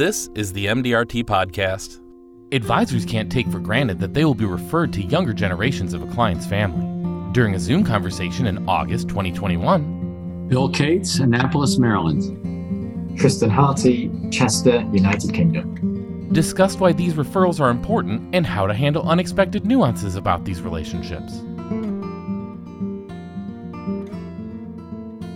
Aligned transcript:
This 0.00 0.30
is 0.34 0.50
the 0.54 0.64
MDRT 0.64 1.24
Podcast. 1.24 2.00
Advisors 2.52 3.04
can't 3.04 3.30
take 3.30 3.46
for 3.48 3.58
granted 3.58 3.98
that 4.00 4.14
they 4.14 4.24
will 4.24 4.34
be 4.34 4.46
referred 4.46 4.94
to 4.94 5.02
younger 5.02 5.34
generations 5.34 5.92
of 5.92 6.02
a 6.02 6.06
client's 6.06 6.46
family. 6.46 6.86
During 7.34 7.54
a 7.54 7.58
Zoom 7.58 7.84
conversation 7.84 8.46
in 8.46 8.66
August 8.66 9.10
2021, 9.10 10.46
Bill 10.48 10.70
Cates, 10.70 11.18
Annapolis, 11.18 11.76
Maryland. 11.76 13.18
Tristan 13.18 13.50
Harty, 13.50 14.10
Chester, 14.30 14.80
United 14.90 15.34
Kingdom. 15.34 16.32
discussed 16.32 16.80
why 16.80 16.92
these 16.92 17.12
referrals 17.12 17.60
are 17.60 17.68
important 17.68 18.34
and 18.34 18.46
how 18.46 18.66
to 18.66 18.72
handle 18.72 19.06
unexpected 19.06 19.66
nuances 19.66 20.16
about 20.16 20.46
these 20.46 20.62
relationships. 20.62 21.40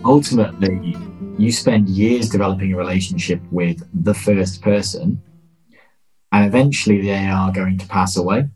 Ultimately, 0.03 0.95
you 1.37 1.51
spend 1.51 1.89
years 1.89 2.29
developing 2.29 2.73
a 2.73 2.77
relationship 2.77 3.41
with 3.51 3.87
the 3.93 4.13
first 4.13 4.61
person, 4.61 5.21
and 6.31 6.45
eventually 6.45 7.01
they 7.01 7.27
are 7.27 7.51
going 7.51 7.77
to 7.77 7.87
pass 7.87 8.15
away. 8.15 8.49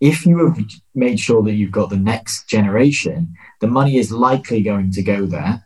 If 0.00 0.26
you 0.26 0.46
have 0.46 0.58
made 0.94 1.20
sure 1.20 1.42
that 1.42 1.54
you've 1.54 1.72
got 1.72 1.90
the 1.90 1.96
next 1.96 2.48
generation, 2.48 3.34
the 3.60 3.68
money 3.68 3.96
is 3.96 4.12
likely 4.12 4.62
going 4.62 4.90
to 4.92 5.02
go 5.02 5.26
there. 5.26 5.64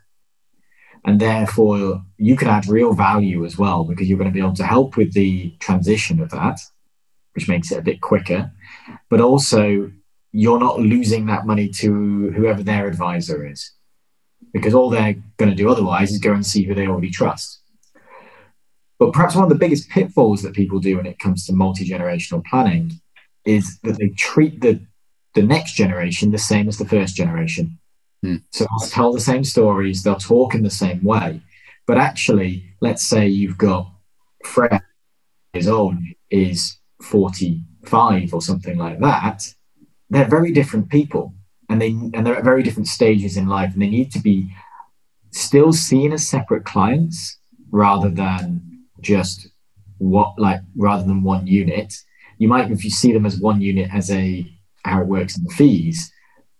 And 1.04 1.20
therefore, 1.20 2.02
you 2.18 2.36
can 2.36 2.48
add 2.48 2.66
real 2.66 2.92
value 2.92 3.44
as 3.44 3.56
well 3.56 3.84
because 3.84 4.08
you're 4.08 4.18
going 4.18 4.30
to 4.30 4.34
be 4.34 4.40
able 4.40 4.54
to 4.54 4.66
help 4.66 4.96
with 4.96 5.14
the 5.14 5.54
transition 5.60 6.20
of 6.20 6.30
that, 6.30 6.58
which 7.34 7.48
makes 7.48 7.70
it 7.70 7.78
a 7.78 7.82
bit 7.82 8.00
quicker. 8.00 8.50
But 9.08 9.20
also, 9.20 9.90
you're 10.32 10.58
not 10.58 10.80
losing 10.80 11.26
that 11.26 11.46
money 11.46 11.68
to 11.68 12.32
whoever 12.32 12.62
their 12.62 12.88
advisor 12.88 13.46
is 13.46 13.75
because 14.56 14.72
all 14.72 14.88
they're 14.88 15.14
going 15.36 15.50
to 15.50 15.54
do 15.54 15.68
otherwise 15.68 16.10
is 16.10 16.18
go 16.18 16.32
and 16.32 16.46
see 16.46 16.62
who 16.62 16.74
they 16.74 16.86
already 16.86 17.10
trust. 17.10 17.60
But 18.98 19.12
perhaps 19.12 19.34
one 19.34 19.44
of 19.44 19.50
the 19.50 19.54
biggest 19.54 19.90
pitfalls 19.90 20.40
that 20.42 20.54
people 20.54 20.78
do 20.78 20.96
when 20.96 21.04
it 21.04 21.18
comes 21.18 21.44
to 21.44 21.52
multi 21.52 21.86
generational 21.86 22.42
planning 22.42 22.92
is 23.44 23.78
that 23.82 23.98
they 23.98 24.08
treat 24.16 24.62
the, 24.62 24.80
the 25.34 25.42
next 25.42 25.74
generation 25.74 26.30
the 26.30 26.38
same 26.38 26.68
as 26.68 26.78
the 26.78 26.88
first 26.88 27.14
generation. 27.14 27.78
Hmm. 28.22 28.36
So 28.50 28.64
they'll 28.64 28.88
tell 28.88 29.12
the 29.12 29.20
same 29.20 29.44
stories, 29.44 30.02
they'll 30.02 30.14
talk 30.14 30.54
in 30.54 30.62
the 30.62 30.70
same 30.70 31.04
way. 31.04 31.42
But 31.86 31.98
actually, 31.98 32.64
let's 32.80 33.06
say 33.06 33.28
you've 33.28 33.58
got 33.58 33.90
Fred, 34.42 34.80
his 35.52 35.68
own 35.68 36.14
is 36.30 36.78
45 37.02 38.32
or 38.32 38.40
something 38.40 38.78
like 38.78 39.00
that. 39.00 39.52
They're 40.08 40.24
very 40.24 40.50
different 40.50 40.88
people 40.88 41.34
and 41.68 41.80
they 41.80 41.88
and 41.88 42.26
they're 42.26 42.36
at 42.36 42.44
very 42.44 42.62
different 42.62 42.88
stages 42.88 43.36
in 43.36 43.46
life 43.46 43.72
and 43.72 43.82
they 43.82 43.88
need 43.88 44.12
to 44.12 44.20
be 44.20 44.52
still 45.30 45.72
seen 45.72 46.12
as 46.12 46.26
separate 46.26 46.64
clients 46.64 47.38
rather 47.70 48.08
than 48.08 48.62
just 49.00 49.48
what 49.98 50.38
like 50.38 50.60
rather 50.76 51.02
than 51.04 51.22
one 51.22 51.46
unit. 51.46 51.94
You 52.38 52.48
might 52.48 52.70
if 52.70 52.84
you 52.84 52.90
see 52.90 53.12
them 53.12 53.26
as 53.26 53.40
one 53.40 53.60
unit 53.60 53.90
as 53.92 54.10
a 54.10 54.46
how 54.84 55.00
it 55.00 55.08
works 55.08 55.36
in 55.36 55.44
the 55.44 55.54
fees 55.54 56.12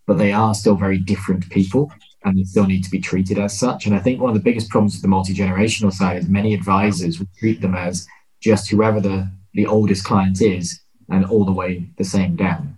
but 0.06 0.18
they 0.18 0.32
are 0.32 0.54
still 0.54 0.76
very 0.76 0.98
different 0.98 1.48
people 1.50 1.92
and 2.24 2.38
they 2.38 2.44
still 2.44 2.66
need 2.66 2.84
to 2.84 2.90
be 2.90 3.00
treated 3.00 3.38
as 3.38 3.58
such. 3.58 3.86
And 3.86 3.94
i 3.94 3.98
think 3.98 4.20
one 4.20 4.30
of 4.30 4.36
the 4.36 4.42
biggest 4.42 4.70
problems 4.70 4.94
with 4.94 5.02
the 5.02 5.08
multi-generational 5.08 5.92
side 5.92 6.16
is 6.18 6.28
many 6.28 6.54
advisors 6.54 7.18
will 7.18 7.28
treat 7.38 7.60
them 7.60 7.74
as 7.74 8.06
just 8.40 8.70
whoever 8.70 9.00
the 9.00 9.30
the 9.54 9.66
oldest 9.66 10.04
client 10.04 10.42
is 10.42 10.80
and 11.08 11.24
all 11.24 11.44
the 11.44 11.52
way 11.52 11.88
the 11.96 12.04
same 12.04 12.36
down 12.36 12.75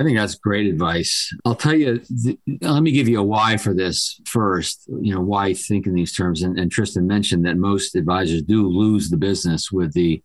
I 0.00 0.02
think 0.02 0.16
that's 0.16 0.34
great 0.34 0.66
advice. 0.66 1.30
I'll 1.44 1.54
tell 1.54 1.74
you, 1.74 2.00
th- 2.24 2.38
let 2.62 2.82
me 2.82 2.90
give 2.90 3.06
you 3.06 3.20
a 3.20 3.22
why 3.22 3.58
for 3.58 3.74
this 3.74 4.18
first. 4.24 4.88
You 4.88 5.14
know, 5.14 5.20
why 5.20 5.52
think 5.52 5.86
in 5.86 5.92
these 5.92 6.14
terms. 6.14 6.42
And, 6.42 6.58
and 6.58 6.72
Tristan 6.72 7.06
mentioned 7.06 7.44
that 7.44 7.58
most 7.58 7.94
advisors 7.94 8.40
do 8.42 8.66
lose 8.66 9.10
the 9.10 9.18
business 9.18 9.70
with 9.70 9.92
the, 9.92 10.22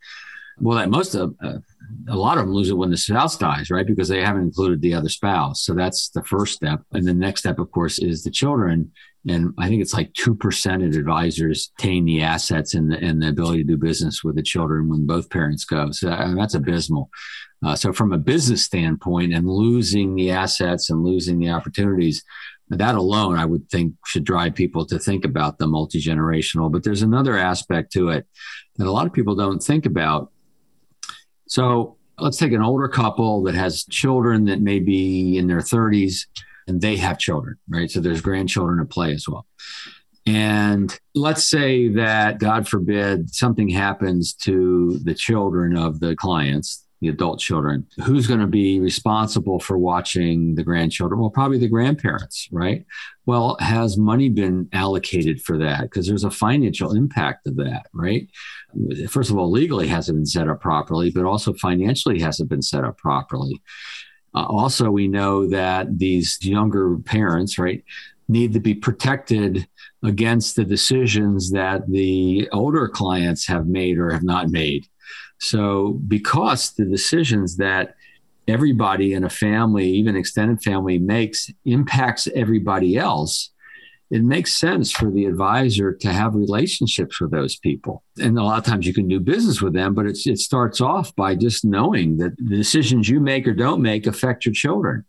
well, 0.60 0.78
that 0.78 0.90
most 0.90 1.14
of, 1.14 1.36
uh, 1.44 1.58
a 2.08 2.16
lot 2.16 2.38
of 2.38 2.46
them 2.46 2.54
lose 2.54 2.70
it 2.70 2.78
when 2.78 2.90
the 2.90 2.96
spouse 2.96 3.38
dies, 3.38 3.70
right? 3.70 3.86
Because 3.86 4.08
they 4.08 4.24
haven't 4.24 4.44
included 4.44 4.82
the 4.82 4.94
other 4.94 5.10
spouse. 5.10 5.64
So 5.64 5.74
that's 5.74 6.08
the 6.08 6.24
first 6.24 6.56
step. 6.56 6.82
And 6.94 7.06
the 7.06 7.14
next 7.14 7.42
step, 7.42 7.60
of 7.60 7.70
course, 7.72 8.00
is 8.00 8.24
the 8.24 8.32
children. 8.32 8.94
And 9.28 9.54
I 9.58 9.68
think 9.68 9.82
it's 9.82 9.94
like 9.94 10.14
2% 10.14 10.88
of 10.88 10.96
advisors 10.96 11.72
attain 11.78 12.06
the 12.06 12.22
assets 12.22 12.76
and 12.76 12.92
the, 12.92 12.98
and 13.04 13.22
the 13.22 13.28
ability 13.28 13.64
to 13.64 13.70
do 13.72 13.78
business 13.78 14.24
with 14.24 14.36
the 14.36 14.42
children 14.42 14.88
when 14.88 15.06
both 15.06 15.30
parents 15.30 15.66
go. 15.66 15.92
So 15.92 16.10
that's 16.38 16.54
abysmal. 16.54 17.10
Uh, 17.66 17.76
so, 17.76 17.92
from 17.92 18.14
a 18.14 18.18
business 18.18 18.64
standpoint, 18.64 19.34
and 19.34 19.50
losing 19.50 20.14
the 20.14 20.30
assets 20.30 20.92
and 20.92 21.04
losing 21.04 21.40
the 21.40 21.50
opportunities, 21.50 22.24
that 22.70 22.94
alone, 22.94 23.38
I 23.38 23.46
would 23.46 23.70
think, 23.72 23.96
should 24.06 24.24
drive 24.24 24.54
people 24.54 24.86
to 24.86 25.00
think 25.00 25.26
about 25.26 25.58
the 25.58 25.66
multi 25.66 26.00
generational. 26.00 26.72
But 26.72 26.84
there's 26.84 27.02
another 27.02 27.38
aspect 27.38 27.92
to 27.94 28.10
it 28.10 28.28
that 28.76 28.86
a 28.86 28.92
lot 28.92 29.08
of 29.08 29.14
people 29.14 29.34
don't 29.34 29.64
think 29.64 29.88
about. 29.88 30.32
So, 31.48 31.98
let's 32.20 32.38
take 32.38 32.52
an 32.52 32.62
older 32.62 32.88
couple 32.88 33.42
that 33.44 33.56
has 33.56 33.84
children 33.86 34.46
that 34.46 34.62
may 34.62 34.78
be 34.78 35.40
in 35.40 35.48
their 35.48 35.58
30s 35.58 36.28
and 36.68 36.80
they 36.82 36.98
have 36.98 37.18
children, 37.18 37.58
right? 37.68 37.90
So, 37.90 38.00
there's 38.00 38.22
grandchildren 38.22 38.80
at 38.80 38.92
play 38.92 39.12
as 39.12 39.28
well. 39.28 39.48
And 40.28 40.98
let's 41.16 41.44
say 41.44 41.88
that, 41.90 42.40
God 42.40 42.68
forbid, 42.68 43.34
something 43.34 43.70
happens 43.70 44.34
to 44.42 45.00
the 45.04 45.14
children 45.14 45.78
of 45.78 46.00
the 46.00 46.16
clients, 46.16 46.85
the 47.02 47.10
adult 47.10 47.40
children. 47.40 47.86
Who's 48.04 48.28
going 48.28 48.40
to 48.40 48.48
be 48.48 48.80
responsible 48.80 49.60
for 49.60 49.78
watching 49.78 50.56
the 50.56 50.64
grandchildren? 50.64 51.20
Well, 51.20 51.30
probably 51.30 51.58
the 51.58 51.68
grandparents, 51.68 52.48
right? 52.52 52.86
Well, 53.26 53.58
has 53.60 53.98
money 53.98 54.30
been 54.30 54.70
allocated 54.72 55.42
for 55.42 55.58
that? 55.58 55.82
Because 55.82 56.08
there's 56.08 56.24
a 56.24 56.32
financial 56.32 56.96
impact 56.96 57.48
of 57.48 57.56
that, 57.58 57.88
right? 57.94 58.30
First 59.10 59.30
of 59.30 59.38
all, 59.38 59.52
legally 59.52 59.88
hasn't 59.88 60.18
been 60.18 60.26
set 60.26 60.48
up 60.48 60.62
properly, 60.62 61.12
but 61.12 61.26
also 61.26 61.54
financially 61.54 62.20
hasn't 62.20 62.50
been 62.50 62.62
set 62.62 62.84
up 62.84 62.98
properly. 62.98 63.62
Uh, 64.34 64.46
also, 64.46 64.90
we 64.92 65.08
know 65.08 65.48
that 65.48 65.98
these 65.98 66.38
younger 66.42 66.98
parents, 66.98 67.58
right, 67.58 67.84
need 68.28 68.54
to 68.54 68.60
be 68.60 68.74
protected 68.74 69.68
against 70.04 70.56
the 70.56 70.66
decisions 70.66 71.52
that 71.52 71.90
the 71.90 72.50
older 72.52 72.88
clients 72.88 73.48
have 73.48 73.68
made 73.68 73.98
or 73.98 74.12
have 74.12 74.24
not 74.24 74.50
made. 74.50 74.88
So, 75.40 76.00
because 76.08 76.72
the 76.72 76.86
decisions 76.86 77.58
that 77.58 77.96
everybody 78.48 79.14
in 79.14 79.24
a 79.24 79.30
family, 79.30 79.90
even 79.90 80.16
extended 80.16 80.62
family, 80.62 80.98
makes 81.00 81.52
impacts 81.66 82.28
everybody 82.36 82.98
else, 82.98 83.52
it 84.12 84.24
makes 84.24 84.56
sense 84.56 84.92
for 84.92 85.10
the 85.10 85.26
advisor 85.26 85.94
to 85.94 86.14
have 86.14 86.36
relationships 86.36 87.20
with 87.20 87.32
those 87.32 87.58
people. 87.58 88.04
And 88.22 88.38
a 88.38 88.44
lot 88.44 88.60
of 88.60 88.64
times 88.64 88.86
you 88.86 88.94
can 88.94 89.08
do 89.08 89.20
business 89.20 89.62
with 89.62 89.74
them, 89.74 89.96
but 89.96 90.06
it 90.06 90.16
starts 90.16 90.80
off 90.80 91.16
by 91.16 91.36
just 91.36 91.66
knowing 91.66 92.18
that 92.18 92.38
the 92.38 92.56
decisions 92.56 93.10
you 93.10 93.20
make 93.20 93.48
or 93.48 93.54
don't 93.54 93.82
make 93.82 94.06
affect 94.06 94.46
your 94.46 94.54
children. 94.54 95.06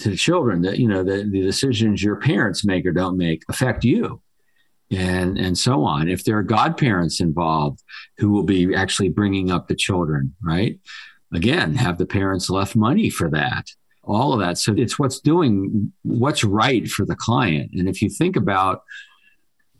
To 0.00 0.10
the 0.10 0.16
children, 0.16 0.62
that 0.62 0.78
you 0.78 0.88
know, 0.88 1.04
the, 1.04 1.22
the 1.22 1.40
decisions 1.40 2.02
your 2.02 2.16
parents 2.16 2.64
make 2.64 2.84
or 2.84 2.90
don't 2.90 3.16
make 3.16 3.44
affect 3.48 3.84
you 3.84 4.20
and 4.94 5.38
and 5.38 5.56
so 5.58 5.84
on. 5.84 6.08
If 6.08 6.24
there 6.24 6.38
are 6.38 6.42
godparents 6.42 7.20
involved 7.20 7.82
who 8.18 8.30
will 8.30 8.44
be 8.44 8.74
actually 8.74 9.08
bringing 9.08 9.50
up 9.50 9.68
the 9.68 9.76
children 9.76 10.34
right? 10.42 10.78
Again 11.32 11.74
have 11.74 11.98
the 11.98 12.06
parents 12.06 12.50
left 12.50 12.76
money 12.76 13.10
for 13.10 13.28
that 13.30 13.66
all 14.06 14.32
of 14.32 14.40
that. 14.40 14.58
So 14.58 14.74
it's 14.76 14.98
what's 14.98 15.20
doing 15.20 15.92
what's 16.02 16.44
right 16.44 16.86
for 16.86 17.04
the 17.04 17.16
client. 17.16 17.70
And 17.72 17.88
if 17.88 18.02
you 18.02 18.10
think 18.10 18.36
about 18.36 18.82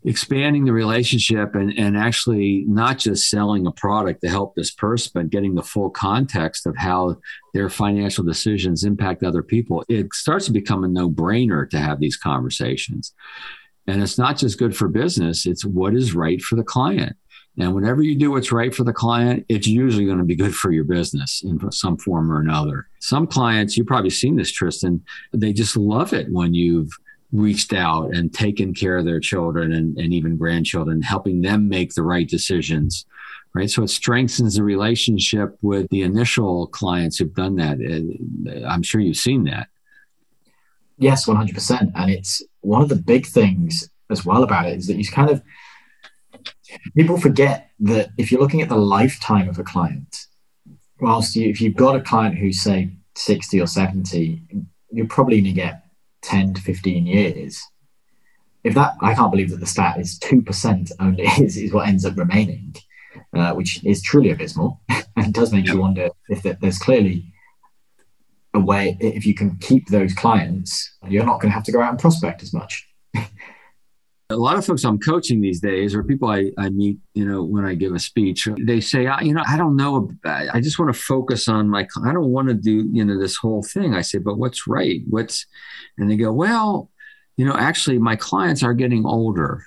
expanding 0.05 0.67
the 0.67 0.73
relationship 0.73 1.55
and, 1.55 1.73
and 1.79 1.97
actually 1.97 2.65
not 2.69 2.99
just 2.99 3.31
selling 3.31 3.67
a 3.67 3.73
product 3.73 4.21
to 4.21 4.29
help 4.29 4.55
this 4.55 4.71
person 4.71 5.11
but 5.15 5.31
getting 5.31 5.55
the 5.55 5.63
full 5.63 5.89
context 5.89 6.67
of 6.67 6.77
how 6.77 7.17
their 7.55 7.71
financial 7.71 8.23
decisions 8.23 8.85
impact 8.85 9.23
other 9.23 9.43
people 9.43 9.83
it 9.89 10.13
starts 10.13 10.45
to 10.45 10.53
become 10.53 10.85
a 10.85 10.89
no-brainer 10.89 11.69
to 11.71 11.79
have 11.79 12.01
these 12.01 12.19
conversations 12.19 13.15
and 13.87 14.03
it's 14.03 14.19
not 14.19 14.37
just 14.37 14.59
good 14.59 14.77
for 14.77 14.89
business, 14.89 15.47
it's 15.47 15.65
what 15.65 15.95
is 15.95 16.15
right 16.15 16.41
for 16.41 16.57
the 16.57 16.65
client. 16.65 17.17
And 17.59 17.75
whenever 17.75 18.03
you 18.03 18.17
do 18.17 18.33
what's 18.33 18.51
right 18.51 18.75
for 18.75 18.83
the 18.83 18.93
client, 18.93 19.47
it's 19.49 19.67
usually 19.67 20.07
going 20.07 20.19
to 20.19 20.25
be 20.25 20.35
good 20.35 20.55
for 20.55 20.73
your 20.73 20.85
business 20.85 21.43
in 21.45 21.71
some 21.71 21.97
form 21.97 22.33
or 22.33 22.41
another. 22.41 22.89
Some 22.99 23.27
clients, 23.27 23.77
you've 23.77 23.87
probably 23.87 24.11
seen 24.11 24.37
this, 24.37 24.51
Tristan, 24.51 25.05
they 25.33 25.53
just 25.53 25.77
love 25.77 26.13
it 26.13 26.27
when 26.31 26.53
you've 26.53 26.91
reached 27.33 27.73
out 27.73 28.15
and 28.15 28.33
taken 28.33 28.75
care 28.75 28.97
of 28.97 29.05
their 29.05 29.21
children 29.21 29.73
and, 29.73 29.97
and 29.99 30.13
even 30.13 30.37
grandchildren, 30.37 31.03
helping 31.03 31.43
them 31.43 31.69
make 31.69 31.95
the 31.95 32.03
right 32.03 32.29
decisions. 32.29 33.07
Right. 33.55 33.71
So 33.71 33.85
it 33.85 33.89
strengthens 33.89 34.57
the 34.57 34.65
relationship 34.65 35.57
with 35.63 35.89
the 35.91 36.03
initial 36.03 36.67
clients 36.67 37.19
who've 37.19 37.33
done 37.33 37.55
that. 37.57 37.79
Uh, 37.79 38.67
I'm 38.67 38.83
sure 38.83 39.01
you've 39.01 39.17
seen 39.17 39.45
that. 39.45 39.69
Yes, 40.99 41.27
100%. 41.27 41.93
And 41.95 42.11
it's 42.11 42.43
one 42.61 42.83
of 42.83 42.89
the 42.89 42.97
big 42.97 43.27
things 43.27 43.89
as 44.11 44.25
well 44.25 44.43
about 44.43 44.67
it 44.67 44.79
is 44.79 44.87
that 44.87 44.97
you 44.97 45.07
kind 45.07 45.31
of, 45.31 45.43
people 46.97 47.19
forget 47.19 47.71
that 47.81 48.11
if 48.17 48.31
you're 48.31 48.41
looking 48.41 48.63
at 48.63 48.69
the 48.69 48.77
lifetime 48.77 49.49
of 49.49 49.59
a 49.59 49.65
client, 49.65 50.27
whilst 51.01 51.35
you, 51.37 51.49
if 51.49 51.61
you've 51.61 51.77
got 51.77 51.97
a 51.97 52.01
client 52.01 52.39
who's, 52.39 52.61
say, 52.61 52.91
60 53.17 53.61
or 53.61 53.67
70, 53.67 54.43
you're 54.91 55.07
probably 55.07 55.41
going 55.41 55.55
to 55.55 55.61
get 55.61 55.85
10 56.23 56.55
to 56.55 56.61
15 56.61 57.07
years. 57.07 57.63
if 58.63 58.75
that, 58.75 58.95
I 59.01 59.15
can't 59.15 59.31
believe 59.31 59.51
that 59.51 59.61
the 59.61 59.67
stat 59.67 59.99
is 59.99 60.19
2% 60.21 60.93
only 61.01 61.25
is, 61.41 61.57
is 61.57 61.73
what 61.73 61.89
ends 61.89 62.05
up 62.05 62.17
remaining, 62.17 62.75
uh, 63.37 63.53
which 63.53 63.85
is 63.85 64.03
truly 64.03 64.31
abysmal. 64.31 64.81
and 65.17 65.33
does 65.33 65.53
make 65.53 65.67
you 65.67 65.79
wonder 65.79 66.11
if 66.29 66.43
there's 66.43 66.79
clearly 66.79 67.34
a 68.55 68.61
way, 68.61 68.97
if 69.01 69.27
you 69.27 69.35
can 69.35 69.57
keep 69.59 69.89
those 69.89 70.15
clients, 70.15 70.97
you're 71.09 71.25
not 71.25 71.41
going 71.41 71.51
to 71.51 71.55
have 71.55 71.65
to 71.65 71.73
go 71.73 71.81
out 71.81 71.91
and 71.91 71.99
prospect 71.99 72.43
as 72.43 72.53
much. 72.53 72.87
a 74.31 74.37
lot 74.37 74.57
of 74.57 74.65
folks 74.65 74.85
I'm 74.85 74.99
coaching 74.99 75.41
these 75.41 75.61
days, 75.61 75.95
or 75.95 76.03
people 76.03 76.31
I, 76.31 76.51
I 76.59 76.71
meet, 76.71 76.99
you 77.15 77.25
know, 77.27 77.43
when 77.43 77.65
I 77.65 77.75
give 77.75 77.93
a 77.93 77.99
speech, 77.99 78.49
they 78.59 78.81
say, 78.81 79.09
you 79.23 79.35
know, 79.35 79.43
I 79.47 79.57
don't 79.57 79.77
know, 79.77 80.11
I 80.25 80.61
just 80.61 80.79
want 80.79 80.95
to 80.95 80.99
focus 80.99 81.49
on 81.49 81.69
my, 81.69 81.87
I 82.05 82.13
don't 82.13 82.31
want 82.31 82.49
to 82.49 82.55
do, 82.55 82.89
you 82.91 83.05
know, 83.05 83.19
this 83.19 83.37
whole 83.37 83.63
thing. 83.63 83.95
I 83.95 84.01
say, 84.01 84.19
but 84.19 84.39
what's 84.39 84.67
right? 84.67 85.03
What's, 85.09 85.47
and 85.99 86.11
they 86.11 86.17
go, 86.17 86.33
well, 86.33 86.91
you 87.37 87.45
know, 87.45 87.55
actually, 87.55 87.99
my 87.99 88.17
clients 88.17 88.63
are 88.63 88.75
getting 88.75 89.05
older. 89.05 89.67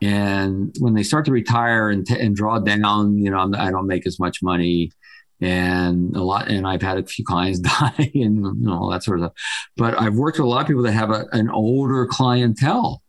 And 0.00 0.74
when 0.78 0.94
they 0.94 1.02
start 1.02 1.24
to 1.24 1.32
retire 1.32 1.90
and, 1.90 2.06
t- 2.06 2.20
and 2.20 2.36
draw 2.36 2.60
down, 2.60 3.18
you 3.18 3.30
know, 3.30 3.50
I 3.56 3.70
don't 3.70 3.88
make 3.88 4.06
as 4.06 4.20
much 4.20 4.42
money 4.42 4.92
and 5.40 6.16
a 6.16 6.22
lot 6.22 6.48
and 6.48 6.66
i've 6.66 6.82
had 6.82 6.98
a 6.98 7.04
few 7.04 7.24
clients 7.24 7.58
die 7.60 7.92
and 7.96 8.12
you 8.14 8.54
know 8.58 8.82
all 8.82 8.90
that 8.90 9.04
sort 9.04 9.20
of 9.20 9.26
stuff 9.26 9.34
but 9.76 10.00
i've 10.00 10.14
worked 10.14 10.38
with 10.38 10.46
a 10.46 10.48
lot 10.48 10.60
of 10.62 10.66
people 10.66 10.82
that 10.82 10.92
have 10.92 11.10
a, 11.10 11.26
an 11.32 11.48
older 11.50 12.06
clientele 12.06 13.02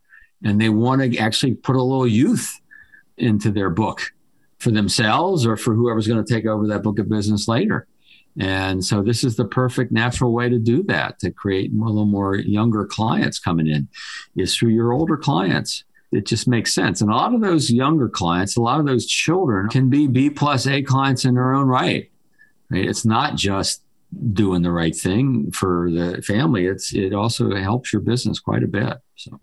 and 0.43 0.59
they 0.59 0.69
want 0.69 1.01
to 1.01 1.17
actually 1.17 1.55
put 1.55 1.75
a 1.75 1.81
little 1.81 2.07
youth 2.07 2.59
into 3.17 3.51
their 3.51 3.69
book 3.69 4.13
for 4.59 4.71
themselves 4.71 5.45
or 5.45 5.57
for 5.57 5.73
whoever's 5.73 6.07
going 6.07 6.23
to 6.23 6.33
take 6.33 6.45
over 6.45 6.67
that 6.67 6.83
book 6.83 6.99
of 6.99 7.09
business 7.09 7.47
later. 7.47 7.87
And 8.39 8.85
so 8.85 9.01
this 9.01 9.23
is 9.23 9.35
the 9.35 9.45
perfect 9.45 9.91
natural 9.91 10.31
way 10.31 10.49
to 10.49 10.59
do 10.59 10.83
that 10.83 11.19
to 11.19 11.31
create 11.31 11.71
a 11.71 11.75
little 11.75 12.05
more 12.05 12.35
younger 12.35 12.85
clients 12.85 13.39
coming 13.39 13.67
in 13.67 13.87
is 14.35 14.55
through 14.55 14.69
your 14.69 14.93
older 14.93 15.17
clients. 15.17 15.83
It 16.11 16.25
just 16.25 16.47
makes 16.47 16.73
sense. 16.73 17.01
And 17.01 17.11
a 17.11 17.15
lot 17.15 17.33
of 17.33 17.41
those 17.41 17.69
younger 17.69 18.07
clients, 18.07 18.55
a 18.55 18.61
lot 18.61 18.79
of 18.79 18.85
those 18.85 19.05
children 19.05 19.69
can 19.69 19.89
be 19.89 20.07
B 20.07 20.29
plus 20.29 20.67
A 20.67 20.81
clients 20.81 21.25
in 21.25 21.35
their 21.35 21.53
own 21.53 21.67
right. 21.67 22.09
Right? 22.69 22.85
It's 22.85 23.05
not 23.05 23.35
just 23.35 23.83
doing 24.33 24.63
the 24.63 24.71
right 24.71 24.95
thing 24.95 25.51
for 25.51 25.89
the 25.91 26.21
family. 26.21 26.65
It's 26.65 26.93
it 26.93 27.13
also 27.13 27.53
helps 27.55 27.93
your 27.93 28.01
business 28.01 28.39
quite 28.39 28.63
a 28.63 28.67
bit. 28.67 28.97
So 29.15 29.39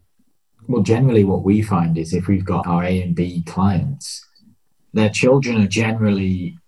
well, 0.69 0.83
generally, 0.83 1.25
what 1.25 1.45
we 1.45 1.63
find 1.63 1.97
is 1.97 2.13
if 2.13 2.27
we've 2.27 2.45
got 2.45 2.67
our 2.67 2.83
A 2.85 3.03
and 3.03 3.15
B 3.15 3.43
clients, 3.47 4.27
their 4.93 5.11
children 5.11 5.63
are 5.63 5.69
generally, 5.69 6.59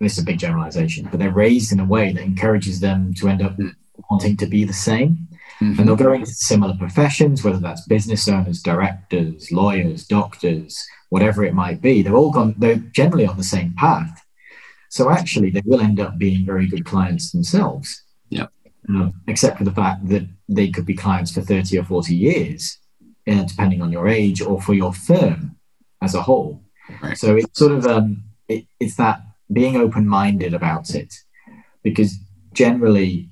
this 0.00 0.12
is 0.12 0.22
a 0.22 0.26
big 0.26 0.38
generalization, 0.38 1.08
but 1.10 1.18
they're 1.18 1.30
raised 1.30 1.72
in 1.72 1.80
a 1.80 1.84
way 1.84 2.12
that 2.12 2.22
encourages 2.22 2.80
them 2.80 3.14
to 3.14 3.28
end 3.28 3.42
up 3.42 3.56
wanting 4.10 4.36
to 4.36 4.46
be 4.46 4.64
the 4.64 4.72
same. 4.72 5.28
Mm-hmm. 5.60 5.78
And 5.78 5.88
they'll 5.88 5.96
go 5.96 6.12
into 6.12 6.26
similar 6.26 6.74
professions, 6.76 7.42
whether 7.42 7.58
that's 7.58 7.86
business 7.86 8.28
owners, 8.28 8.60
directors, 8.60 9.50
lawyers, 9.50 10.06
doctors, 10.06 10.86
whatever 11.08 11.44
it 11.44 11.54
might 11.54 11.80
be. 11.80 12.02
They're 12.02 12.16
all 12.16 12.30
gone, 12.30 12.54
they're 12.58 12.76
generally 12.76 13.26
on 13.26 13.38
the 13.38 13.44
same 13.44 13.72
path. 13.74 14.25
So 14.96 15.10
actually, 15.10 15.50
they 15.50 15.62
will 15.64 15.80
end 15.80 16.00
up 16.00 16.16
being 16.16 16.46
very 16.46 16.66
good 16.66 16.86
clients 16.86 17.30
themselves. 17.30 18.02
Yeah. 18.30 18.46
Um, 18.88 19.12
except 19.26 19.58
for 19.58 19.64
the 19.64 19.72
fact 19.72 20.08
that 20.08 20.26
they 20.48 20.70
could 20.70 20.86
be 20.86 20.94
clients 20.94 21.32
for 21.32 21.42
30 21.42 21.78
or 21.78 21.84
40 21.84 22.14
years 22.14 22.78
uh, 23.28 23.42
depending 23.42 23.82
on 23.82 23.92
your 23.92 24.08
age, 24.08 24.40
or 24.40 24.60
for 24.62 24.72
your 24.72 24.92
firm 24.92 25.56
as 26.00 26.14
a 26.14 26.22
whole. 26.22 26.62
Right. 27.02 27.18
So 27.18 27.36
it's 27.36 27.58
sort 27.58 27.72
of 27.72 27.86
um, 27.86 28.22
it, 28.48 28.66
it's 28.78 28.96
that 28.96 29.20
being 29.52 29.76
open-minded 29.76 30.54
about 30.54 30.94
it, 30.94 31.12
because 31.82 32.16
generally 32.52 33.30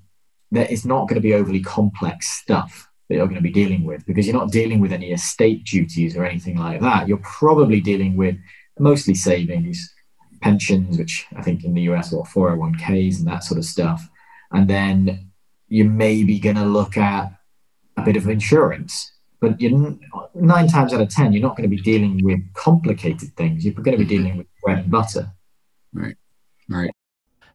there 0.50 0.66
is 0.66 0.84
not 0.84 1.08
going 1.08 1.14
to 1.14 1.28
be 1.28 1.34
overly 1.34 1.62
complex 1.62 2.28
stuff 2.28 2.90
that 3.08 3.16
you're 3.16 3.26
going 3.26 3.36
to 3.36 3.42
be 3.42 3.52
dealing 3.52 3.84
with, 3.84 4.04
because 4.06 4.26
you're 4.26 4.36
not 4.36 4.50
dealing 4.50 4.80
with 4.80 4.92
any 4.92 5.12
estate 5.12 5.64
duties 5.64 6.16
or 6.16 6.24
anything 6.24 6.58
like 6.58 6.80
that. 6.80 7.06
You're 7.06 7.18
probably 7.18 7.80
dealing 7.80 8.16
with 8.16 8.36
mostly 8.78 9.14
savings, 9.14 9.93
pensions, 10.44 10.98
which 10.98 11.26
I 11.36 11.42
think 11.42 11.64
in 11.64 11.74
the 11.74 11.82
US 11.92 12.12
are 12.12 12.22
401ks 12.22 13.18
and 13.18 13.26
that 13.26 13.44
sort 13.44 13.58
of 13.58 13.64
stuff, 13.64 14.08
and 14.52 14.68
then 14.68 15.30
you 15.68 15.84
may 15.84 16.22
be 16.22 16.38
going 16.38 16.56
to 16.56 16.64
look 16.64 16.96
at 16.96 17.32
a 17.96 18.02
bit 18.02 18.16
of 18.16 18.28
insurance 18.28 19.14
but 19.44 19.60
you're 19.60 19.96
nine 20.34 20.66
times 20.68 20.94
out 20.94 21.02
of 21.02 21.10
ten, 21.10 21.32
you're 21.32 21.42
not 21.42 21.54
going 21.54 21.68
to 21.68 21.76
be 21.76 21.82
dealing 21.82 22.24
with 22.24 22.40
complicated 22.54 23.36
things. 23.36 23.64
You're 23.64 23.74
going 23.74 23.98
to 23.98 24.02
be 24.02 24.08
dealing 24.08 24.38
with 24.38 24.46
bread 24.62 24.78
and 24.78 24.90
butter. 24.90 25.30
Right. 25.92 26.16
Right. 26.68 26.90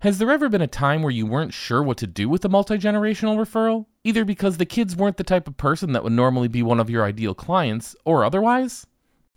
Has 0.02 0.20
there 0.20 0.30
ever 0.30 0.50
been 0.50 0.62
a 0.62 0.68
time 0.68 1.02
where 1.02 1.12
you 1.12 1.26
weren't 1.26 1.52
sure 1.52 1.82
what 1.82 1.98
to 1.98 2.08
do 2.08 2.30
with 2.30 2.46
a 2.46 2.50
multi 2.50 2.78
generational 2.78 3.38
referral? 3.38 3.88
Either 4.04 4.24
because 4.24 4.58
the 4.58 4.68
kids 4.68 4.96
weren't 4.96 5.18
the 5.18 5.24
type 5.24 5.48
of 5.48 5.58
person 5.58 5.94
that 5.94 6.04
would 6.04 6.14
normally 6.14 6.48
be 6.48 6.62
one 6.62 6.80
of 6.80 6.92
your 6.92 7.04
ideal 7.04 7.34
clients, 7.34 7.96
or 8.06 8.24
otherwise? 8.24 8.86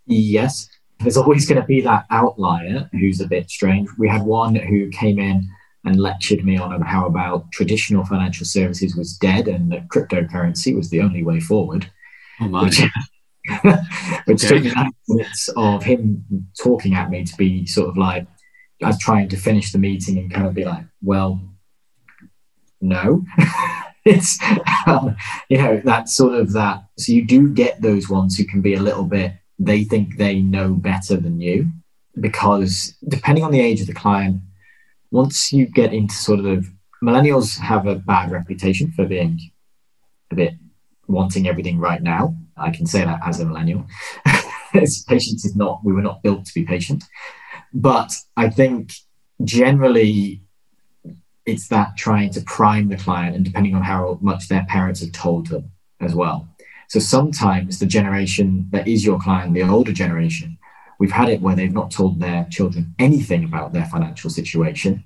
Yes. 0.06 0.68
There's 1.02 1.16
always 1.16 1.46
going 1.48 1.60
to 1.60 1.66
be 1.66 1.80
that 1.82 2.06
outlier 2.10 2.88
who's 2.92 3.20
a 3.20 3.28
bit 3.28 3.50
strange. 3.50 3.88
We 3.98 4.08
had 4.08 4.22
one 4.22 4.54
who 4.54 4.88
came 4.90 5.18
in 5.18 5.48
and 5.84 6.00
lectured 6.00 6.44
me 6.44 6.56
on 6.56 6.80
how 6.82 7.06
about 7.06 7.50
traditional 7.52 8.04
financial 8.04 8.46
services 8.46 8.96
was 8.96 9.16
dead 9.16 9.48
and 9.48 9.72
that 9.72 9.88
cryptocurrency 9.88 10.74
was 10.76 10.90
the 10.90 11.00
only 11.00 11.24
way 11.24 11.40
forward. 11.40 11.90
Oh 12.40 12.48
my. 12.48 12.64
Which, 12.64 12.80
which 14.26 14.44
okay. 14.44 14.70
took 14.70 14.94
minutes 15.08 15.48
of 15.56 15.82
him 15.82 16.24
talking 16.60 16.94
at 16.94 17.10
me 17.10 17.24
to 17.24 17.36
be 17.36 17.66
sort 17.66 17.88
of 17.88 17.96
like, 17.96 18.26
I 18.82 18.88
was 18.88 18.98
trying 18.98 19.28
to 19.30 19.36
finish 19.36 19.72
the 19.72 19.78
meeting 19.78 20.18
and 20.18 20.32
kind 20.32 20.46
of 20.46 20.54
be 20.54 20.64
like, 20.64 20.84
well, 21.02 21.40
no. 22.80 23.24
it's, 24.04 24.38
um, 24.86 25.16
you 25.48 25.58
know, 25.58 25.80
that 25.84 26.08
sort 26.08 26.34
of 26.34 26.52
that. 26.52 26.84
So 26.98 27.12
you 27.12 27.24
do 27.24 27.48
get 27.48 27.80
those 27.80 28.08
ones 28.08 28.36
who 28.36 28.44
can 28.44 28.60
be 28.60 28.74
a 28.74 28.80
little 28.80 29.04
bit, 29.04 29.34
they 29.64 29.84
think 29.84 30.16
they 30.16 30.40
know 30.40 30.74
better 30.74 31.16
than 31.16 31.40
you 31.40 31.70
because 32.20 32.94
depending 33.08 33.44
on 33.44 33.52
the 33.52 33.60
age 33.60 33.80
of 33.80 33.86
the 33.86 33.94
client, 33.94 34.40
once 35.10 35.52
you 35.52 35.66
get 35.66 35.92
into 35.92 36.14
sort 36.14 36.40
of 36.40 36.66
millennials 37.02 37.58
have 37.58 37.86
a 37.86 37.96
bad 37.96 38.30
reputation 38.30 38.92
for 38.92 39.06
being 39.06 39.38
a 40.30 40.34
bit 40.34 40.54
wanting 41.08 41.48
everything 41.48 41.78
right 41.78 42.02
now. 42.02 42.34
I 42.56 42.70
can 42.70 42.86
say 42.86 43.04
that 43.04 43.20
as 43.24 43.40
a 43.40 43.44
millennial. 43.44 43.86
patience 44.72 45.44
is 45.44 45.54
not, 45.54 45.80
we 45.84 45.92
were 45.92 46.02
not 46.02 46.22
built 46.22 46.46
to 46.46 46.54
be 46.54 46.64
patient. 46.64 47.04
But 47.74 48.12
I 48.36 48.48
think 48.48 48.92
generally 49.44 50.42
it's 51.44 51.68
that 51.68 51.96
trying 51.96 52.30
to 52.30 52.40
prime 52.42 52.88
the 52.88 52.96
client 52.96 53.34
and 53.34 53.44
depending 53.44 53.74
on 53.74 53.82
how 53.82 54.18
much 54.22 54.48
their 54.48 54.64
parents 54.68 55.00
have 55.00 55.12
told 55.12 55.48
them 55.48 55.72
as 56.00 56.14
well. 56.14 56.48
So 56.92 56.98
sometimes 57.00 57.78
the 57.78 57.86
generation 57.86 58.68
that 58.70 58.86
is 58.86 59.02
your 59.02 59.18
client, 59.18 59.54
the 59.54 59.62
older 59.62 59.92
generation, 59.92 60.58
we've 61.00 61.10
had 61.10 61.30
it 61.30 61.40
where 61.40 61.56
they've 61.56 61.72
not 61.72 61.90
told 61.90 62.20
their 62.20 62.46
children 62.50 62.94
anything 62.98 63.44
about 63.44 63.72
their 63.72 63.86
financial 63.86 64.28
situation. 64.28 65.02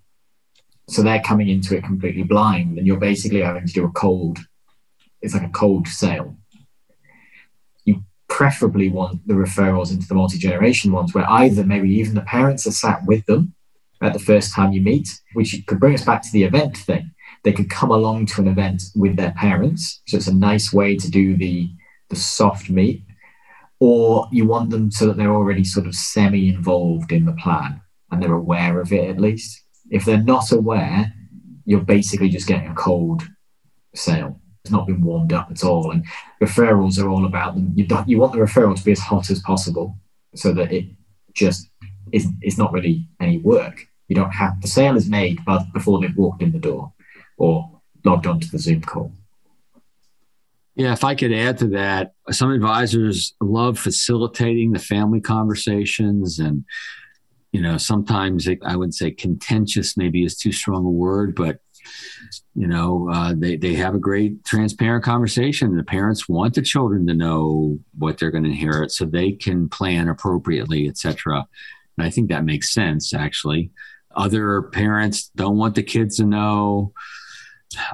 So 0.88 1.04
they're 1.04 1.22
coming 1.22 1.48
into 1.48 1.76
it 1.76 1.84
completely 1.84 2.24
blind, 2.24 2.76
and 2.76 2.88
you're 2.88 2.98
basically 2.98 3.40
having 3.40 3.68
to 3.68 3.72
do 3.72 3.84
a 3.84 3.92
cold 3.92 4.40
it's 5.22 5.32
like 5.32 5.44
a 5.44 5.48
cold 5.50 5.86
sale. 5.86 6.36
You 7.84 8.02
preferably 8.26 8.88
want 8.88 9.24
the 9.28 9.34
referrals 9.34 9.92
into 9.92 10.08
the 10.08 10.14
multi-generation 10.14 10.90
ones 10.90 11.14
where 11.14 11.30
either 11.30 11.62
maybe 11.62 11.90
even 11.90 12.16
the 12.16 12.22
parents 12.22 12.66
are 12.66 12.72
sat 12.72 13.06
with 13.06 13.24
them 13.26 13.54
at 14.02 14.12
the 14.12 14.18
first 14.18 14.52
time 14.52 14.72
you 14.72 14.80
meet, 14.80 15.08
which 15.34 15.54
could 15.68 15.78
bring 15.78 15.94
us 15.94 16.04
back 16.04 16.22
to 16.22 16.32
the 16.32 16.42
event 16.42 16.76
thing. 16.76 17.12
They 17.46 17.52
could 17.52 17.70
come 17.70 17.92
along 17.92 18.26
to 18.26 18.40
an 18.40 18.48
event 18.48 18.82
with 18.96 19.14
their 19.14 19.30
parents. 19.30 20.02
So 20.08 20.16
it's 20.16 20.26
a 20.26 20.34
nice 20.34 20.72
way 20.72 20.96
to 20.96 21.08
do 21.08 21.36
the 21.36 21.70
the 22.08 22.16
soft 22.16 22.70
meet. 22.70 23.04
Or 23.78 24.26
you 24.32 24.46
want 24.46 24.70
them 24.70 24.90
so 24.90 25.06
that 25.06 25.16
they're 25.16 25.32
already 25.32 25.62
sort 25.62 25.86
of 25.86 25.94
semi-involved 25.94 27.12
in 27.12 27.24
the 27.24 27.34
plan 27.34 27.80
and 28.10 28.20
they're 28.20 28.32
aware 28.32 28.80
of 28.80 28.92
it 28.92 29.08
at 29.08 29.20
least. 29.20 29.62
If 29.90 30.04
they're 30.04 30.24
not 30.24 30.50
aware, 30.50 31.12
you're 31.64 31.82
basically 31.82 32.30
just 32.30 32.48
getting 32.48 32.68
a 32.68 32.74
cold 32.74 33.22
sale 33.94 34.40
It's 34.64 34.72
not 34.72 34.88
been 34.88 35.00
warmed 35.02 35.32
up 35.32 35.48
at 35.48 35.62
all. 35.62 35.92
And 35.92 36.04
referrals 36.42 37.00
are 37.00 37.08
all 37.08 37.26
about 37.26 37.54
them. 37.54 37.72
You, 37.76 37.86
you 38.08 38.18
want 38.18 38.32
the 38.32 38.40
referral 38.40 38.76
to 38.76 38.84
be 38.84 38.90
as 38.90 38.98
hot 38.98 39.30
as 39.30 39.38
possible 39.38 39.96
so 40.34 40.52
that 40.52 40.72
it 40.72 40.86
just 41.32 41.70
is 42.10 42.26
it's 42.42 42.58
not 42.58 42.72
really 42.72 43.06
any 43.20 43.38
work. 43.38 43.86
You 44.08 44.16
don't 44.16 44.34
have 44.34 44.60
the 44.62 44.68
sale 44.68 44.96
is 44.96 45.08
made 45.08 45.38
but 45.44 45.62
before 45.72 46.00
they've 46.00 46.16
walked 46.16 46.42
in 46.42 46.50
the 46.50 46.58
door 46.58 46.92
or 47.36 47.80
logged 48.04 48.26
onto 48.26 48.48
the 48.48 48.58
Zoom 48.58 48.82
call. 48.82 49.12
Yeah, 50.74 50.92
if 50.92 51.04
I 51.04 51.14
could 51.14 51.32
add 51.32 51.58
to 51.58 51.68
that, 51.68 52.12
some 52.30 52.52
advisors 52.52 53.34
love 53.40 53.78
facilitating 53.78 54.72
the 54.72 54.78
family 54.78 55.20
conversations 55.20 56.38
and 56.38 56.64
you 57.56 57.62
know 57.62 57.78
sometimes 57.78 58.46
it, 58.46 58.58
i 58.66 58.76
would 58.76 58.92
say 58.92 59.10
contentious 59.10 59.96
maybe 59.96 60.24
is 60.24 60.36
too 60.36 60.52
strong 60.52 60.84
a 60.84 60.90
word 60.90 61.34
but 61.34 61.60
you 62.54 62.66
know 62.66 63.08
uh, 63.10 63.32
they, 63.34 63.56
they 63.56 63.72
have 63.72 63.94
a 63.94 63.98
great 63.98 64.44
transparent 64.44 65.02
conversation 65.02 65.74
the 65.74 65.82
parents 65.82 66.28
want 66.28 66.54
the 66.54 66.60
children 66.60 67.06
to 67.06 67.14
know 67.14 67.78
what 67.96 68.18
they're 68.18 68.30
going 68.30 68.44
to 68.44 68.50
inherit 68.50 68.90
so 68.90 69.06
they 69.06 69.32
can 69.32 69.70
plan 69.70 70.06
appropriately 70.08 70.86
etc 70.86 71.46
and 71.96 72.06
i 72.06 72.10
think 72.10 72.28
that 72.28 72.44
makes 72.44 72.74
sense 72.74 73.14
actually 73.14 73.70
other 74.14 74.62
parents 74.62 75.30
don't 75.34 75.56
want 75.56 75.74
the 75.74 75.82
kids 75.82 76.16
to 76.16 76.26
know 76.26 76.92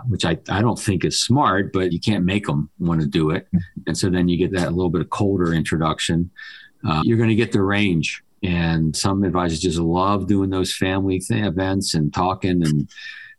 which 0.07 0.25
I, 0.25 0.39
I 0.49 0.61
don't 0.61 0.79
think 0.79 1.05
is 1.05 1.21
smart, 1.21 1.73
but 1.73 1.93
you 1.93 2.01
can't 2.01 2.25
make 2.25 2.47
them 2.47 2.71
want 2.79 3.01
to 3.01 3.07
do 3.07 3.31
it. 3.31 3.49
And 3.87 3.97
so 3.97 4.11
then 4.11 4.29
you 4.29 4.37
get 4.37 4.53
that 4.53 4.73
little 4.75 4.91
bit 4.91 5.01
of 5.01 5.11
colder 5.11 5.53
introduction. 5.53 6.31
Uh, 6.87 7.03
you're 7.05 7.17
going 7.17 7.29
to 7.29 7.35
get 7.35 7.53
the 7.53 7.63
range. 7.63 8.23
And 8.43 8.95
some 8.97 9.23
advisors 9.23 9.61
just 9.61 9.79
love 9.79 10.27
doing 10.27 10.51
those 10.51 10.75
family 10.75 11.21
th- 11.21 11.45
events 11.45 11.95
and 11.95 12.13
talking 12.13 12.63
and 12.65 12.89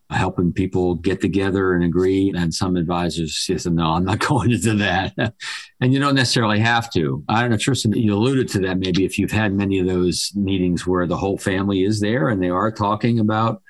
helping 0.09 0.53
people 0.53 0.95
get 0.95 1.19
together 1.19 1.73
and 1.73 1.83
agree. 1.83 2.31
And 2.35 2.53
some 2.53 2.77
advisors 2.77 3.35
say, 3.35 3.57
no, 3.69 3.93
I'm 3.93 4.05
not 4.05 4.19
going 4.27 4.51
into 4.51 4.75
that. 4.75 5.13
and 5.81 5.93
you 5.93 5.99
don't 5.99 6.15
necessarily 6.15 6.59
have 6.59 6.89
to. 6.93 7.23
I 7.27 7.41
don't 7.41 7.51
know, 7.51 7.57
Tristan, 7.57 7.93
you 7.93 8.13
alluded 8.13 8.47
to 8.49 8.59
that 8.59 8.79
maybe 8.79 9.03
if 9.03 9.19
you've 9.19 9.31
had 9.31 9.53
many 9.53 9.79
of 9.79 9.87
those 9.87 10.31
meetings 10.35 10.87
where 10.87 11.05
the 11.05 11.17
whole 11.17 11.37
family 11.37 11.83
is 11.83 11.99
there 11.99 12.29
and 12.29 12.41
they 12.41 12.49
are 12.49 12.71
talking 12.71 13.19
about 13.19 13.61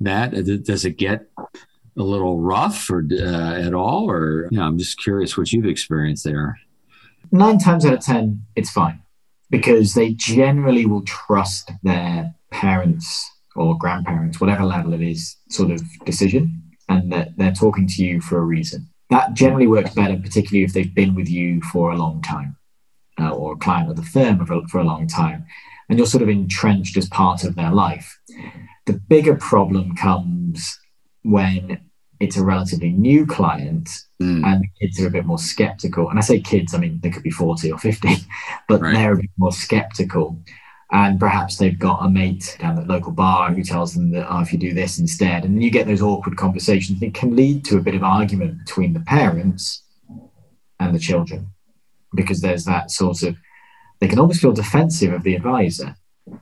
that. 0.00 0.32
Does 0.64 0.84
it 0.84 0.96
get 0.96 1.26
a 1.98 2.02
little 2.02 2.40
rough 2.40 2.90
or 2.90 3.04
uh, 3.10 3.60
at 3.60 3.74
all? 3.74 4.10
Or, 4.10 4.48
you 4.50 4.58
know, 4.58 4.64
I'm 4.64 4.78
just 4.78 5.02
curious 5.02 5.36
what 5.36 5.52
you've 5.52 5.66
experienced 5.66 6.24
there. 6.24 6.58
Nine 7.30 7.58
times 7.58 7.84
out 7.84 7.94
of 7.94 8.00
10, 8.00 8.42
it's 8.56 8.70
fine 8.70 9.02
because 9.50 9.94
they 9.94 10.12
generally 10.12 10.86
will 10.86 11.02
trust 11.02 11.70
their 11.82 12.34
parents 12.50 13.30
or 13.56 13.76
grandparents, 13.76 14.40
whatever 14.40 14.64
level 14.64 14.92
it 14.94 15.02
is, 15.02 15.36
sort 15.50 15.70
of 15.70 15.82
decision, 16.04 16.62
and 16.88 17.12
that 17.12 17.36
they're 17.36 17.52
talking 17.52 17.86
to 17.86 18.04
you 18.04 18.20
for 18.20 18.38
a 18.38 18.44
reason. 18.44 18.88
That 19.10 19.34
generally 19.34 19.66
works 19.66 19.94
better, 19.94 20.16
particularly 20.16 20.64
if 20.64 20.74
they've 20.74 20.94
been 20.94 21.14
with 21.14 21.28
you 21.28 21.62
for 21.62 21.90
a 21.90 21.96
long 21.96 22.22
time 22.22 22.56
uh, 23.18 23.30
or 23.30 23.54
a 23.54 23.56
client 23.56 23.90
of 23.90 23.96
the 23.96 24.02
firm 24.02 24.44
for 24.46 24.78
a 24.78 24.84
long 24.84 25.06
time, 25.06 25.46
and 25.88 25.98
you're 25.98 26.06
sort 26.06 26.22
of 26.22 26.28
entrenched 26.28 26.96
as 26.96 27.08
part 27.08 27.44
of 27.44 27.56
their 27.56 27.72
life. 27.72 28.18
The 28.86 28.94
bigger 28.94 29.34
problem 29.34 29.96
comes 29.96 30.78
when 31.22 31.80
it's 32.20 32.36
a 32.36 32.44
relatively 32.44 32.90
new 32.90 33.26
client 33.26 33.88
mm. 34.20 34.44
and 34.44 34.64
kids 34.80 35.00
are 35.00 35.06
a 35.06 35.10
bit 35.10 35.24
more 35.24 35.38
skeptical. 35.38 36.10
And 36.10 36.18
I 36.18 36.22
say 36.22 36.40
kids, 36.40 36.74
I 36.74 36.78
mean, 36.78 37.00
they 37.02 37.10
could 37.10 37.22
be 37.22 37.30
40 37.30 37.72
or 37.72 37.78
50, 37.78 38.08
but 38.68 38.80
right. 38.80 38.94
they're 38.94 39.12
a 39.12 39.16
bit 39.16 39.30
more 39.36 39.52
skeptical 39.52 40.38
and 40.90 41.20
perhaps 41.20 41.56
they've 41.56 41.78
got 41.78 42.04
a 42.04 42.08
mate 42.08 42.56
down 42.58 42.78
at 42.78 42.86
the 42.86 42.92
local 42.92 43.12
bar 43.12 43.52
who 43.52 43.62
tells 43.62 43.94
them 43.94 44.10
that 44.10 44.26
oh, 44.30 44.40
if 44.40 44.52
you 44.52 44.58
do 44.58 44.72
this 44.72 44.98
instead 44.98 45.44
and 45.44 45.62
you 45.62 45.70
get 45.70 45.86
those 45.86 46.02
awkward 46.02 46.36
conversations 46.36 47.02
it 47.02 47.14
can 47.14 47.36
lead 47.36 47.64
to 47.64 47.76
a 47.76 47.82
bit 47.82 47.94
of 47.94 48.02
argument 48.02 48.58
between 48.64 48.92
the 48.92 49.00
parents 49.00 49.82
and 50.80 50.94
the 50.94 50.98
children 50.98 51.46
because 52.14 52.40
there's 52.40 52.64
that 52.64 52.90
sort 52.90 53.22
of 53.22 53.36
they 54.00 54.08
can 54.08 54.18
almost 54.18 54.40
feel 54.40 54.52
defensive 54.52 55.12
of 55.12 55.22
the 55.22 55.34
advisor 55.34 55.94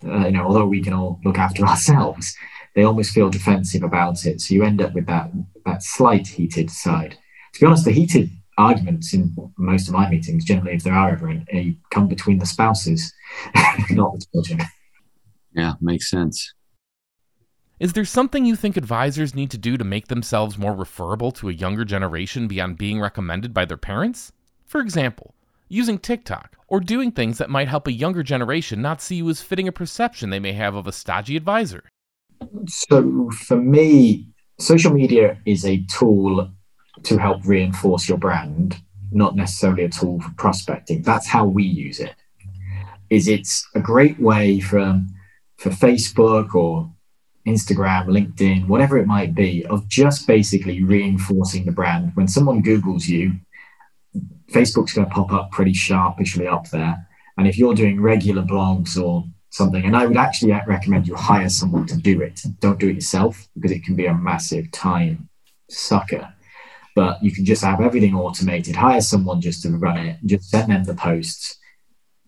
uh, 0.05 0.27
you 0.27 0.31
know 0.31 0.45
although 0.45 0.67
we 0.67 0.83
can 0.83 0.93
all 0.93 1.21
look 1.25 1.39
after 1.39 1.65
ourselves 1.67 2.37
they 2.77 2.85
almost 2.85 3.11
feel 3.11 3.29
defensive 3.29 3.83
about 3.83 4.25
it 4.25 4.41
so 4.41 4.55
you 4.55 4.63
end 4.63 4.81
up 4.81 4.93
with 4.95 5.07
that 5.07 5.33
that 5.65 5.83
slight 5.83 6.29
heated 6.29 6.71
side 6.71 7.19
to 7.53 7.61
be 7.61 7.67
honest 7.67 7.85
the 7.85 7.91
heated 7.91 8.31
arguments 8.59 9.13
in 9.13 9.35
most 9.59 9.89
of 9.89 9.95
my 9.95 10.09
meetings, 10.09 10.45
generally, 10.45 10.75
if 10.75 10.83
there 10.83 10.95
are 10.95 11.11
ever 11.11 11.29
any, 11.29 11.45
eh, 11.51 11.73
come 11.91 12.09
between 12.09 12.39
the 12.39 12.47
spouses, 12.47 13.13
not 13.91 14.13
the 14.15 14.27
children. 14.33 14.61
Yeah, 15.55 15.75
makes 15.81 16.11
sense. 16.11 16.53
Is 17.79 17.93
there 17.93 18.07
something 18.07 18.47
you 18.47 18.57
think 18.57 18.77
advisors 18.77 19.35
need 19.35 19.51
to 19.51 19.59
do 19.59 19.77
to 19.77 19.85
make 19.85 20.09
themselves 20.09 20.57
more 20.57 20.73
referable 20.73 21.31
to 21.33 21.51
a 21.51 21.53
younger 21.53 21.85
generation 21.85 22.49
beyond 22.49 22.79
being 22.79 23.01
recommended 23.01 23.53
by 23.53 23.67
their 23.67 23.77
parents? 23.77 24.33
For 24.65 24.81
example, 24.81 25.35
using 25.69 25.99
TikTok 25.99 26.57
or 26.69 26.81
doing 26.81 27.13
things 27.13 27.37
that 27.37 27.51
might 27.51 27.69
help 27.69 27.87
a 27.87 27.93
younger 27.93 28.23
generation 28.23 28.81
not 28.81 29.03
see 29.03 29.17
you 29.17 29.29
as 29.29 29.43
fitting 29.43 29.69
a 29.69 29.73
perception 29.73 30.31
they 30.31 30.41
may 30.41 30.53
have 30.53 30.75
of 30.75 30.87
a 30.87 30.93
stodgy 30.93 31.37
advisor? 31.37 31.85
So, 32.69 33.31
for 33.31 33.57
me, 33.57 34.29
social 34.59 34.93
media 34.93 35.39
is 35.45 35.65
a 35.65 35.85
tool 35.85 36.51
to 37.03 37.19
help 37.19 37.47
reinforce 37.47 38.09
your 38.09 38.19
brand, 38.19 38.77
not 39.13 39.37
necessarily 39.37 39.85
a 39.85 39.89
tool 39.89 40.21
for 40.21 40.31
prospecting. 40.37 41.03
That's 41.03 41.27
how 41.27 41.47
we 41.47 41.65
use 41.65 42.01
it. 42.01 42.15
Is 43.11 43.29
it's 43.29 43.67
a 43.75 43.81
great 43.81 44.19
way 44.19 44.61
for 44.61 45.01
for 45.59 45.71
Facebook 45.71 46.55
or 46.55 46.91
Instagram, 47.47 48.07
LinkedIn, 48.07 48.67
whatever 48.67 48.99
it 48.99 49.07
might 49.07 49.35
be, 49.35 49.65
of 49.67 49.89
just 49.89 50.27
basically 50.27 50.83
reinforcing 50.83 51.65
the 51.65 51.73
brand. 51.73 52.11
When 52.15 52.29
someone 52.29 52.63
Googles 52.63 53.07
you, 53.07 53.35
Facebook's 54.51 54.93
going 54.93 55.09
to 55.09 55.15
pop 55.15 55.33
up 55.33 55.51
pretty 55.53 55.73
sharpishly 55.73 56.47
up 56.47 56.69
there. 56.71 57.07
And 57.39 57.47
if 57.47 57.57
you're 57.57 57.75
doing 57.75 58.01
regular 58.01 58.43
blogs 58.43 59.01
or 59.01 59.25
something, 59.57 59.85
and 59.85 59.97
I 59.97 60.07
would 60.07 60.17
actually 60.17 60.53
recommend 60.67 61.09
you 61.09 61.15
hire 61.15 61.49
someone 61.49 61.87
to 61.87 61.97
do 61.97 62.21
it. 62.21 62.43
Don't 62.61 62.79
do 62.79 62.89
it 62.89 62.95
yourself 62.95 63.49
because 63.55 63.73
it 63.73 63.85
can 63.85 63.97
be 63.97 64.07
a 64.07 64.15
massive 64.15 64.71
time 64.71 65.29
sucker 65.69 66.33
but 66.97 67.23
you 67.23 67.31
can 67.31 67.45
just 67.45 67.63
have 67.63 67.81
everything 67.83 68.15
automated, 68.15 68.75
hire 68.75 69.03
someone 69.03 69.39
just 69.39 69.63
to 69.63 69.71
run 69.71 69.99
it, 69.99 70.17
just 70.25 70.49
send 70.49 70.73
them 70.73 70.83
the 70.83 70.95
posts, 70.95 71.59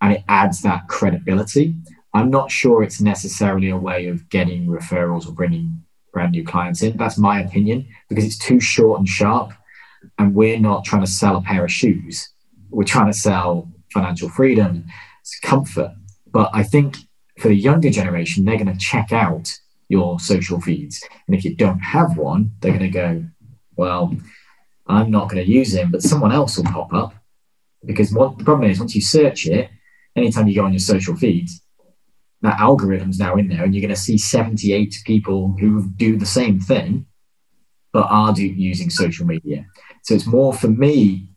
and 0.03 0.13
it 0.13 0.23
adds 0.29 0.61
that 0.61 0.87
credibility. 0.89 1.75
I'm 2.15 2.31
not 2.31 2.51
sure 2.51 2.83
it's 2.83 3.01
necessarily 3.01 3.71
a 3.71 3.79
way 3.79 4.09
of 4.09 4.29
getting 4.29 4.67
referrals 4.67 5.27
or 5.27 5.33
bringing 5.33 5.83
brand 6.13 6.33
new 6.33 6.45
clients 6.45 6.83
in. 6.83 6.99
That's 6.99 7.17
my 7.17 7.41
opinion 7.41 7.89
because 8.11 8.25
it's 8.25 8.39
too 8.39 8.61
short 8.61 8.99
and 8.99 9.09
sharp. 9.09 9.53
And 10.19 10.35
we're 10.35 10.61
not 10.61 10.85
trying 10.85 11.05
to 11.05 11.11
sell 11.11 11.37
a 11.37 11.43
pair 11.43 11.65
of 11.65 11.73
shoes. 11.73 12.29
We're 12.71 12.85
trying 12.85 13.11
to 13.11 13.19
sell 13.19 13.73
financial 13.93 14.29
freedom, 14.29 14.85
comfort. 15.43 15.93
But 16.31 16.51
I 16.53 16.63
think 16.63 16.99
for 17.39 17.49
the 17.49 17.57
younger 17.57 17.91
generation, 17.91 18.45
they're 18.45 18.57
going 18.57 18.73
to 18.73 18.79
check 18.79 19.13
out 19.13 19.59
your 19.89 20.21
social 20.21 20.61
feeds. 20.61 21.03
And 21.27 21.37
if 21.37 21.45
you 21.45 21.55
don't 21.55 21.81
have 21.81 22.17
one, 22.17 22.53
they're 22.61 22.77
going 22.77 22.81
to 22.81 22.89
go, 22.91 23.25
well, 23.77 24.15
I'm 24.87 25.11
not 25.11 25.31
going 25.31 25.45
to 25.45 25.51
use 25.51 25.75
him, 25.75 25.91
but 25.91 26.03
someone 26.03 26.33
else 26.33 26.57
will 26.57 26.65
pop 26.65 26.93
up. 26.93 27.15
Because 27.85 28.13
what 28.13 28.39
the 28.39 28.45
problem 28.45 28.71
is, 28.71 28.81
once 28.81 28.95
you 28.95 29.03
search 29.03 29.47
it, 29.47 29.71
anytime 30.17 30.49
you 30.49 30.55
go 30.55 30.65
on 30.65 30.73
your 30.73 30.81
social 30.81 31.15
feeds, 31.17 31.63
that 32.43 32.59
algorithm's 32.59 33.19
now 33.19 33.37
in 33.37 33.49
there, 33.49 33.65
and 33.65 33.75
you're 33.75 33.83
going 33.83 33.95
to 33.95 34.01
see 34.01 34.19
78 34.19 35.03
people 35.05 35.57
who 35.59 35.89
do 35.97 36.17
the 36.17 36.27
same 36.27 36.61
thing, 36.61 37.07
but 37.93 38.07
are 38.11 38.33
do, 38.33 38.45
using 38.45 38.91
social 38.91 39.27
media. 39.27 39.67
So 40.03 40.15
it's 40.15 40.27
more 40.27 40.53
for 40.53 40.69
me 40.69 41.31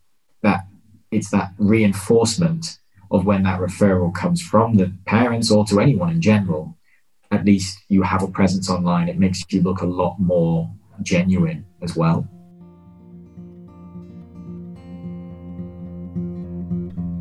that 0.44 0.62
it's 1.12 1.32
that 1.32 1.54
reinforcement 1.58 2.80
of 3.12 3.26
when 3.26 3.44
that 3.44 3.60
referral 3.60 4.14
comes 4.14 4.42
from 4.42 4.76
the 4.76 4.94
parents 5.06 5.52
or 5.52 5.66
to 5.66 5.80
anyone 5.80 6.10
in 6.10 6.22
general. 6.22 6.78
At 7.30 7.46
least 7.46 7.78
you 7.90 8.02
have 8.02 8.24
a 8.24 8.28
presence 8.28 8.70
online. 8.70 9.10
It 9.10 9.20
makes 9.20 9.44
you 9.50 9.62
look 9.62 9.82
a 9.82 9.86
lot 9.86 10.20
more 10.20 10.70
genuine 11.02 11.66
as 11.82 11.96
well. 11.96 12.28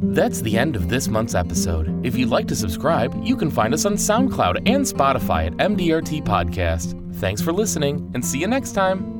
That's 0.02 0.40
the 0.40 0.58
end 0.58 0.74
of 0.74 0.88
this 0.88 1.06
month's 1.06 1.36
episode. 1.36 2.04
If 2.04 2.16
you'd 2.16 2.30
like 2.30 2.48
to 2.48 2.56
subscribe, 2.56 3.16
you 3.22 3.36
can 3.36 3.50
find 3.50 3.72
us 3.72 3.84
on 3.84 3.94
SoundCloud 3.94 4.68
and 4.68 4.84
Spotify 4.84 5.46
at 5.46 5.52
MDRT 5.58 6.24
Podcast. 6.24 6.96
Thanks 7.16 7.40
for 7.40 7.52
listening, 7.52 8.10
and 8.14 8.24
see 8.24 8.40
you 8.40 8.48
next 8.48 8.72
time. 8.72 9.19